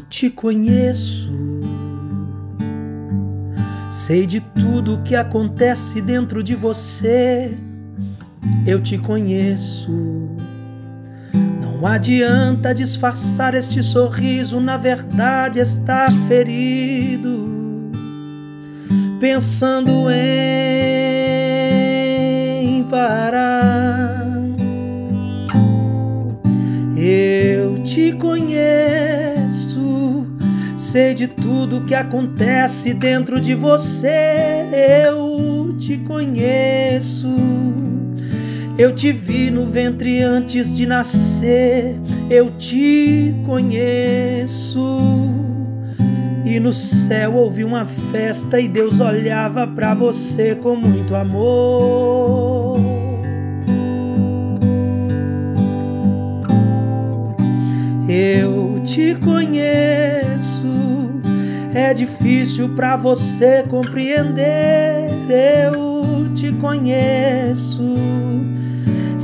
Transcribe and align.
te 0.00 0.30
conheço. 0.30 1.30
Sei 3.90 4.26
de 4.26 4.40
tudo 4.40 5.02
que 5.02 5.16
acontece 5.16 6.00
dentro 6.00 6.42
de 6.42 6.54
você. 6.54 7.56
Eu 8.66 8.78
te 8.80 8.98
conheço. 8.98 9.90
Não 11.60 11.86
adianta 11.86 12.72
disfarçar 12.74 13.54
este 13.54 13.82
sorriso, 13.82 14.60
na 14.60 14.76
verdade 14.76 15.58
está 15.58 16.06
ferido. 16.28 17.90
Pensando 19.18 20.10
em 20.10 20.42
parar. 22.84 24.41
Te 27.94 28.12
conheço, 28.12 29.86
sei 30.78 31.14
de 31.14 31.26
tudo 31.26 31.84
que 31.84 31.94
acontece 31.94 32.94
dentro 32.94 33.40
de 33.40 33.54
você. 33.54 34.64
Eu 35.06 35.76
te 35.78 35.98
conheço 35.98 37.28
eu 38.78 38.94
te 38.94 39.12
vi 39.12 39.50
no 39.50 39.66
ventre 39.66 40.22
antes 40.22 40.74
de 40.76 40.86
nascer, 40.86 42.00
eu 42.30 42.50
te 42.50 43.34
conheço. 43.44 44.80
E 46.44 46.58
no 46.58 46.72
céu 46.72 47.34
houve 47.34 47.64
uma 47.64 47.86
festa 48.10 48.58
e 48.58 48.66
Deus 48.66 48.98
olhava 48.98 49.66
para 49.66 49.94
você 49.94 50.54
com 50.54 50.74
muito 50.74 51.14
amor. 51.14 52.91
Te 58.92 59.14
conheço, 59.14 60.66
é 61.74 61.94
difícil 61.94 62.68
para 62.70 62.96
você 62.96 63.64
compreender. 63.68 65.08
Eu 65.28 66.28
te 66.34 66.52
conheço 66.52 67.92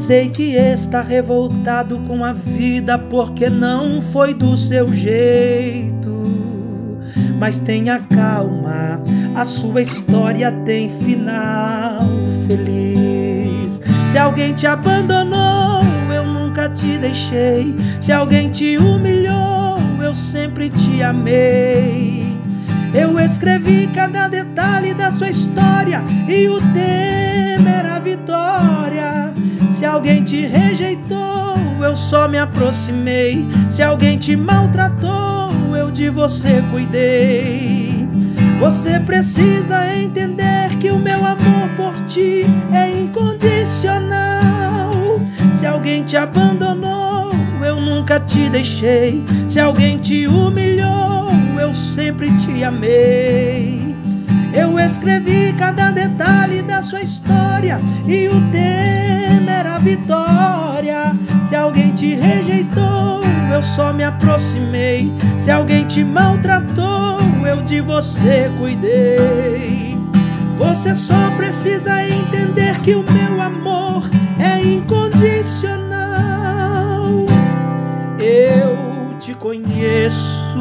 Sei 0.09 0.31
que 0.31 0.55
está 0.55 1.03
revoltado 1.03 1.99
com 2.07 2.25
a 2.25 2.33
vida 2.33 2.97
porque 2.97 3.51
não 3.51 4.01
foi 4.01 4.33
do 4.33 4.57
seu 4.57 4.91
jeito. 4.91 6.09
Mas 7.39 7.59
tenha 7.59 7.99
calma, 7.99 9.03
a 9.35 9.45
sua 9.45 9.83
história 9.83 10.51
tem 10.65 10.89
final 10.89 11.99
feliz. 12.47 13.83
Se 14.07 14.17
alguém 14.17 14.55
te 14.55 14.67
abandonou, 14.67 15.28
te 16.69 16.99
deixei. 16.99 17.75
Se 18.01 18.13
alguém 18.13 18.51
te 18.51 18.77
humilhou, 18.77 19.81
eu 20.03 20.15
sempre 20.15 20.71
te 20.71 21.03
amei. 21.03 22.27
Eu 22.95 23.19
escrevi 23.19 23.89
cada 23.95 24.29
detalhe 24.29 24.95
da 24.95 25.13
sua 25.13 25.29
história 25.29 26.03
e 26.27 26.49
o 26.49 26.61
tema 26.73 27.71
era 27.71 27.97
a 27.97 27.99
vitória. 27.99 29.33
Se 29.69 29.85
alguém 29.85 30.25
te 30.25 30.47
rejeitou, 30.47 31.59
eu 31.83 31.95
só 31.95 32.27
me 32.27 32.39
aproximei. 32.39 33.47
Se 33.69 33.83
alguém 33.83 34.19
te 34.19 34.35
maltratou, 34.37 35.77
eu 35.77 35.91
de 35.91 36.09
você 36.09 36.63
cuidei. 36.71 38.09
Você 38.59 38.99
precisa 38.99 39.95
entender 39.95 40.71
que 40.81 40.91
o 40.91 40.99
meu 40.99 41.25
amor 41.25 41.69
por 41.77 41.95
ti 42.07 42.45
é 42.73 42.88
alguém 45.99 46.05
te 46.05 46.17
abandonou, 46.17 47.33
eu 47.65 47.81
nunca 47.81 48.21
te 48.21 48.49
deixei. 48.49 49.25
Se 49.49 49.59
alguém 49.59 49.99
te 49.99 50.29
humilhou, 50.29 51.31
eu 51.61 51.75
sempre 51.75 52.31
te 52.37 52.63
amei. 52.63 53.97
Eu 54.53 54.79
escrevi 54.79 55.53
cada 55.59 55.91
detalhe 55.91 56.63
da 56.63 56.83
sua 56.83 57.01
história 57.03 57.81
e 58.07 58.29
o 58.29 58.41
tema 58.53 59.51
era 59.51 59.79
vitória. 59.79 61.17
Se 61.45 61.57
alguém 61.57 61.93
te 61.93 62.15
rejeitou, 62.15 63.23
eu 63.53 63.63
só 63.63 63.93
me 63.93 64.05
aproximei. 64.05 65.13
Se 65.37 65.51
alguém 65.51 65.85
te 65.85 66.05
maltratou, 66.05 67.19
eu 67.45 67.61
de 67.63 67.81
você 67.81 68.51
cuidei. 68.59 69.97
Você 70.57 70.95
só 70.95 71.31
precisa 71.37 72.05
entender 72.05 72.79
que 72.81 72.95
o 72.95 73.05
meu 73.13 73.41
amor 73.41 73.88
conheço. 79.63 80.59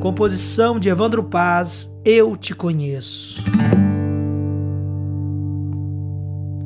Composição 0.00 0.78
de 0.78 0.88
Evandro 0.88 1.22
Paz, 1.22 1.90
Eu 2.04 2.36
Te 2.36 2.54
Conheço. 2.54 3.42